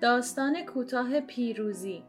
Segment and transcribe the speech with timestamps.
[0.00, 2.04] داستان کوتاه پیروزی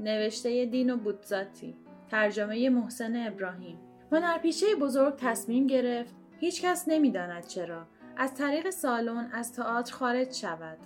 [0.00, 1.76] نوشته دین و بودزاتی
[2.10, 3.78] ترجمه محسن ابراهیم.
[4.12, 7.86] هنرپیشه بزرگ تصمیم گرفت هیچکس نمی‌داند چرا.
[8.16, 10.78] از طریق سالن از تئاتر خارج شود.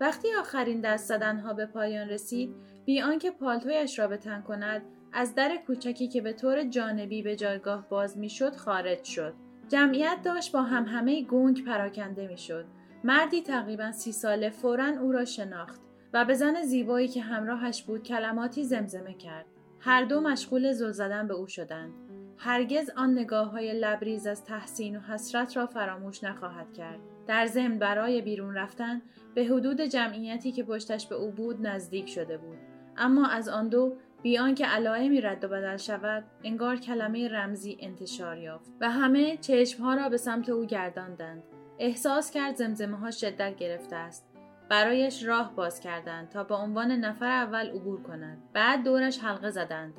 [0.00, 2.54] وقتی آخرین دست زدنها به پایان رسید
[2.84, 4.82] بی آنکه پالتویش را به تن کند
[5.12, 9.34] از در کوچکی که به طور جانبی به جایگاه باز می‌شد خارج شد.
[9.68, 12.64] جمعیت داشت با هم همه گنگ پراکنده می‌شد.
[13.04, 15.85] مردی تقریبا سی ساله فورا او را شناخت.
[16.12, 19.46] و به زن زیبایی که همراهش بود کلماتی زمزمه کرد.
[19.80, 21.92] هر دو مشغول زل زدن به او شدند.
[22.38, 26.98] هرگز آن نگاه های لبریز از تحسین و حسرت را فراموش نخواهد کرد.
[27.26, 29.02] در ضمن برای بیرون رفتن
[29.34, 32.58] به حدود جمعیتی که پشتش به او بود نزدیک شده بود.
[32.96, 38.38] اما از آن دو بیان که علائمی رد و بدل شود انگار کلمه رمزی انتشار
[38.38, 41.42] یافت و همه چشمها را به سمت او گرداندند.
[41.78, 44.35] احساس کرد زمزمه ها شدت گرفته است.
[44.68, 49.94] برایش راه باز کردند تا به عنوان نفر اول عبور کند بعد دورش حلقه زدند.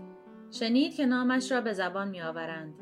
[0.52, 2.74] شنید که نامش را به زبان می آورند.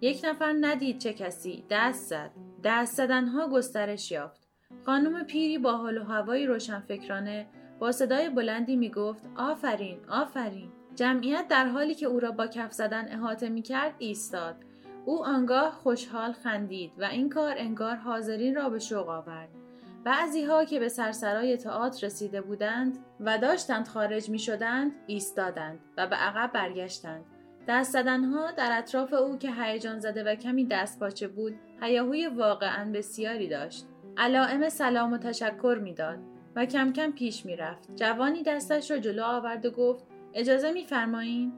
[0.00, 1.64] یک نفر ندید چه کسی.
[1.70, 2.30] دست زد.
[2.64, 4.46] دست زدنها گسترش یافت.
[4.86, 7.46] خانم پیری با حال و هوایی روشنفکرانه
[7.78, 10.72] با صدای بلندی می گفت آفرین آفرین.
[10.94, 14.56] جمعیت در حالی که او را با کف زدن احاطه می کرد ایستاد.
[15.04, 19.65] او آنگاه خوشحال خندید و این کار انگار حاضرین را به شوق آورد.
[20.06, 26.06] بعضی ها که به سرسرای تئاتر رسیده بودند و داشتند خارج می شدند ایستادند و
[26.06, 27.24] به عقب برگشتند.
[27.68, 32.92] دست زدنها در اطراف او که هیجان زده و کمی دست باچه بود هیاهوی واقعا
[32.92, 33.86] بسیاری داشت.
[34.16, 36.18] علائم سلام و تشکر می‌داد
[36.56, 37.96] و کم کم پیش می‌رفت.
[37.96, 41.52] جوانی دستش را جلو آورد و گفت اجازه میفرمایید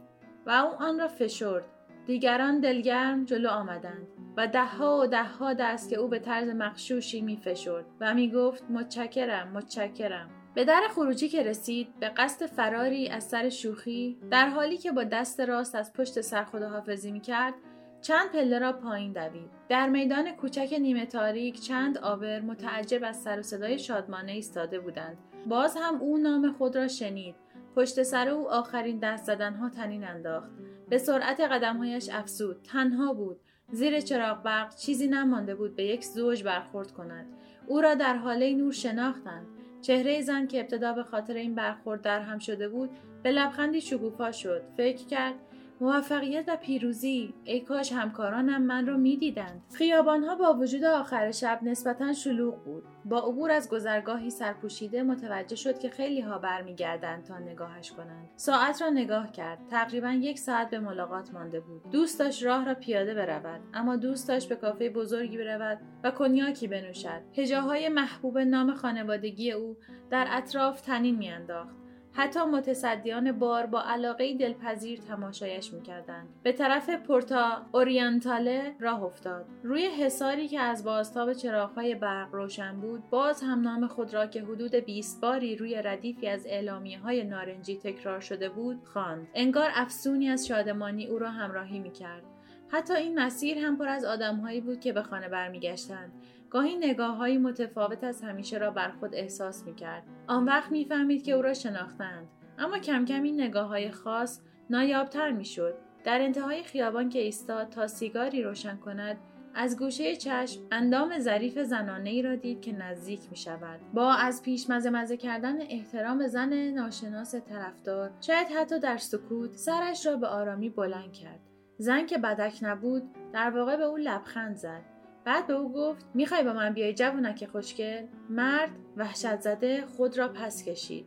[0.46, 1.64] و او آن را فشرد
[2.08, 4.06] دیگران دلگرم جلو آمدند
[4.36, 8.64] و دهها و دهها دست که او به طرز مخشوشی می فشرد و می گفت
[8.70, 10.30] متشکرم متشکرم.
[10.54, 15.04] به در خروجی که رسید به قصد فراری از سر شوخی در حالی که با
[15.04, 17.54] دست راست از پشت سر خداحافظی می کرد
[18.00, 19.50] چند پله را پایین دوید.
[19.68, 25.18] در میدان کوچک نیمه تاریک چند آبر متعجب از سر و صدای شادمانه ایستاده بودند.
[25.47, 27.34] باز هم او نام خود را شنید.
[27.78, 30.50] پشت سر او آخرین دست زدنها تنین انداخت.
[30.89, 32.62] به سرعت قدمهایش افسود.
[32.62, 33.41] تنها بود.
[33.72, 37.27] زیر چراغ برق چیزی نمانده بود به یک زوج برخورد کند.
[37.66, 39.47] او را در حاله نور شناختند.
[39.83, 42.91] چهره زن که ابتدا به خاطر این برخورد در هم شده بود
[43.22, 44.62] به لبخندی شکوفا شد.
[44.77, 45.34] فکر کرد
[45.81, 47.34] موفقیت و پیروزی.
[47.44, 49.62] ای کاش همکارانم من را می‌دیدند.
[49.75, 52.83] خیابانها با وجود آخر شب نسبتا شلوغ بود.
[53.05, 58.28] با عبور از گذرگاهی سرپوشیده متوجه شد که خیلی ها برمیگردند تا نگاهش کنند.
[58.37, 59.59] ساعت را نگاه کرد.
[59.71, 61.91] تقریبا یک ساعت به ملاقات مانده بود.
[61.91, 66.69] دوست داشت راه را پیاده برود اما دوست داشت به کافه بزرگی برود و کنیاکی
[66.69, 67.21] بنوشد.
[67.37, 69.77] هجاهای محبوب نام خانوادگی او
[70.10, 71.88] در اطراف تنین میانداخت.
[72.18, 76.28] حتی متصدیان بار با علاقه دلپذیر تماشایش می‌کردند.
[76.42, 79.46] به طرف پورتا اورینتاله راه افتاد.
[79.62, 84.42] روی حساری که از بازتاب چراغهای برق روشن بود باز هم نام خود را که
[84.42, 89.28] حدود 20 باری روی ردیفی از اعلامیه های نارنجی تکرار شده بود خواند.
[89.34, 92.22] انگار افسونی از شادمانی او را همراهی می‌کرد.
[92.68, 96.12] حتی این مسیر هم پر از آدمهایی بود که به خانه برمیگشتند.
[96.50, 100.03] گاهی نگاه های متفاوت از همیشه را بر خود احساس می کرد.
[100.26, 102.28] آن وقت می‌فهمید که او را شناختند.
[102.59, 105.75] اما کم کم این نگاه های خاص نایابتر می شد.
[106.04, 109.16] در انتهای خیابان که ایستاد تا سیگاری روشن کند
[109.54, 113.80] از گوشه چشم اندام ظریف زنانه ای را دید که نزدیک می شود.
[113.94, 120.06] با از پیش مزه مزه کردن احترام زن ناشناس طرفدار شاید حتی در سکوت سرش
[120.06, 121.41] را به آرامی بلند کرد.
[121.78, 124.97] زن که بدک نبود در واقع به او لبخند زد.
[125.28, 130.28] بعد به او گفت می‌خوای با من بیای جوونک خوشگل؟ مرد وحشت زده خود را
[130.28, 131.06] پس کشید.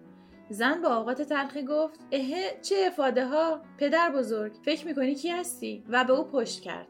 [0.49, 5.83] زن با اوقات تلخی گفت اهه چه افاده ها پدر بزرگ فکر می‌کنی کی هستی؟
[5.89, 6.87] و به او پشت کرد.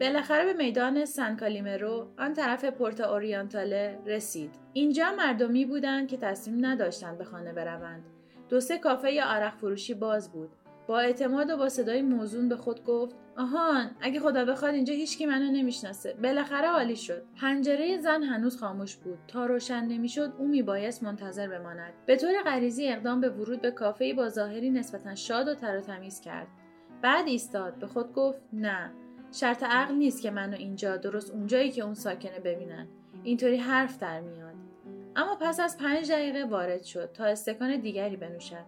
[0.00, 4.54] بالاخره به میدان سن کالیمرو آن طرف پورتا اوریانتاله رسید.
[4.72, 8.04] اینجا مردمی بودند که تصمیم نداشتند به خانه بروند.
[8.48, 10.50] دو سه کافه یا عرق فروشی باز بود.
[10.86, 15.26] با اعتماد و با صدای موزون به خود گفت آهان اگه خدا بخواد اینجا هیچکی
[15.26, 16.14] منو نمی‌شناسه.
[16.22, 17.22] بالاخره عالی شد.
[17.40, 19.18] پنجره زن هنوز خاموش بود.
[19.28, 21.92] تا روشن نمی‌شد او میبایست منتظر بماند.
[22.06, 25.80] به طور غریزی اقدام به ورود به کافه با ظاهری نسبتا شاد و تر و
[25.80, 26.46] تمیز کرد.
[27.02, 27.74] بعد ایستاد.
[27.74, 28.90] به خود گفت نه
[29.32, 32.86] شرط عقل نیست که منو اینجا درست اونجایی که اون ساکنه ببینن.
[33.22, 34.54] اینطوری حرف در میاد.
[35.16, 38.64] اما پس از پنج دقیقه وارد شد تا استکان دیگری بنوشد.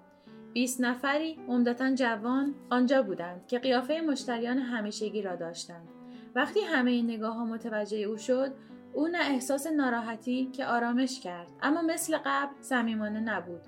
[0.53, 5.89] بیست نفری عمدتا جوان آنجا بودند که قیافه مشتریان همیشگی را داشتند.
[6.35, 8.53] وقتی همه این نگاه ها متوجه او شد
[8.93, 13.61] او نه احساس ناراحتی که آرامش کرد اما مثل قبل صمیمانه نبود.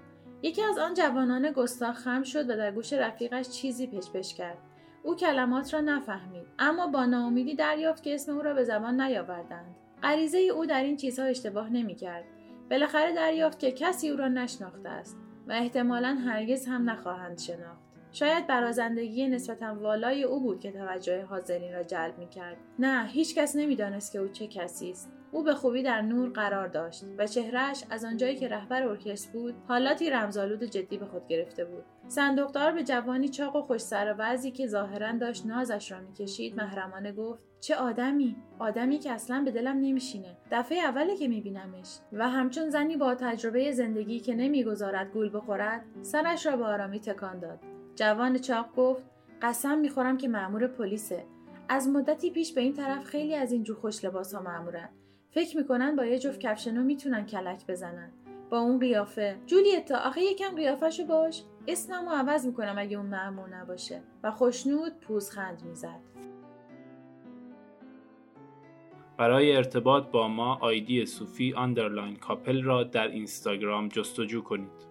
[0.43, 4.59] یکی از آن جوانان گستاخ خم شد و در گوش رفیقش چیزی پشپش کرد.
[5.03, 9.77] او کلمات را نفهمید اما با ناامیدی دریافت که اسم او را به زبان نیاوردند.
[10.03, 12.25] غریزه او در این چیزها اشتباه نمی‌کرد.
[12.71, 15.17] بالاخره دریافت که کسی او را نشناخته است.
[15.51, 21.73] و احتمالا هرگز هم نخواهند شناخت شاید برازندگی نسبتا والای او بود که توجه حاضرین
[21.73, 22.57] را جلب می کرد.
[22.79, 26.69] نه هیچ کس نمی‌دانست که او چه کسی است او به خوبی در نور قرار
[26.69, 31.65] داشت و چهرهش از آنجایی که رهبر ارکستر بود حالاتی رمزآلود جدی به خود گرفته
[31.65, 31.85] بود.
[32.09, 37.13] صندوقدار به جوانی چاق و خوش سر و که ظاهرا داشت نازش را می‌کشید محرمانه
[37.13, 40.37] گفت چه آدمی؟ آدمی که اصلا به دلم نمیشینه.
[40.51, 46.47] دفعه اوله که میبینمش و همچون زنی با تجربه زندگی که نمی‌گذارد گول بخورد سرش
[46.47, 47.59] را به آرامی تکان داد.
[47.95, 49.03] جوان چاق گفت
[49.43, 51.25] قسم می‌خورم که مأمور پلیسه.
[51.69, 54.89] از مدتی پیش به این طرف خیلی از این جور خوش لباس ها مأمورن.
[55.31, 58.11] فکر می‌کنن با یه جفت کفش نو می‌تونن کلک بزنن.
[58.51, 59.37] با اون قیافه.
[59.47, 61.43] جولیتا آخه یکم قیافهشو باش.
[61.67, 64.03] اسممو عوض می‌کنم اگه اون مأمور نباشه.
[64.23, 66.01] و خوشنود پوزخند می‌زد.
[69.19, 74.90] برای ارتباط با ما آیدی صوفی underline کاپل را در اینستاگرام جستجو کنید.